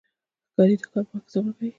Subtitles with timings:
[0.49, 1.67] ښکاري د ښکار په وخت کې صبر کوي.